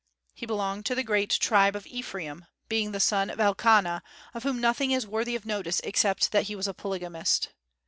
He 0.33 0.47
belonged 0.47 0.83
to 0.87 0.95
the 0.95 1.03
great 1.03 1.29
tribe 1.29 1.75
of 1.75 1.85
Ephraim, 1.85 2.47
being 2.67 2.91
the 2.91 2.99
son 2.99 3.29
of 3.29 3.39
Elkanah, 3.39 4.01
of 4.33 4.41
whom 4.41 4.59
nothing 4.59 4.89
is 4.89 5.05
worthy 5.05 5.35
of 5.35 5.45
notice 5.45 5.79
except 5.83 6.31
that 6.31 6.45
he 6.45 6.55
was 6.55 6.67
a 6.67 6.73
polygamist. 6.73 7.49